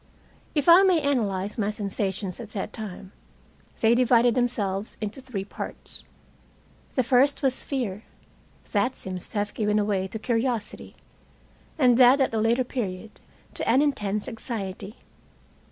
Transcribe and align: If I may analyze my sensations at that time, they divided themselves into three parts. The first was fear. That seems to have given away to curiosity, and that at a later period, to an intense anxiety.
If 0.55 0.67
I 0.67 0.81
may 0.81 0.99
analyze 0.99 1.59
my 1.59 1.69
sensations 1.69 2.39
at 2.39 2.49
that 2.53 2.73
time, 2.73 3.11
they 3.81 3.93
divided 3.93 4.33
themselves 4.33 4.97
into 4.99 5.21
three 5.21 5.45
parts. 5.45 6.03
The 6.95 7.03
first 7.03 7.43
was 7.43 7.63
fear. 7.63 8.01
That 8.71 8.95
seems 8.95 9.27
to 9.27 9.37
have 9.37 9.53
given 9.53 9.77
away 9.77 10.07
to 10.07 10.17
curiosity, 10.17 10.95
and 11.77 11.99
that 11.99 12.19
at 12.19 12.33
a 12.33 12.39
later 12.41 12.63
period, 12.63 13.19
to 13.53 13.69
an 13.69 13.83
intense 13.83 14.27
anxiety. 14.27 14.95